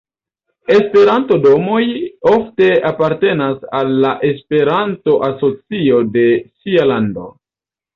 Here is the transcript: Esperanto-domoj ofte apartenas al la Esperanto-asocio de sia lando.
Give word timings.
Esperanto-domoj 0.75 1.83
ofte 2.33 2.71
apartenas 2.93 3.63
al 3.83 3.95
la 4.07 4.17
Esperanto-asocio 4.33 6.05
de 6.19 6.29
sia 6.51 6.95
lando. 6.95 7.33